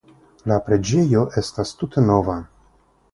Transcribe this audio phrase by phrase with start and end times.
[0.51, 2.39] La preĝejo estas tute nova.